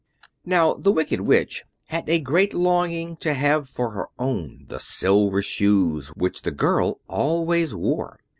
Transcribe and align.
Now 0.47 0.73
the 0.73 0.91
Wicked 0.91 1.21
Witch 1.21 1.63
had 1.89 2.09
a 2.09 2.17
great 2.19 2.55
longing 2.55 3.17
to 3.17 3.35
have 3.35 3.69
for 3.69 3.91
her 3.91 4.07
own 4.17 4.65
the 4.67 4.79
Silver 4.79 5.43
Shoes 5.43 6.07
which 6.15 6.41
the 6.41 6.49
girl 6.49 6.99
always 7.07 7.75
wore. 7.75 8.19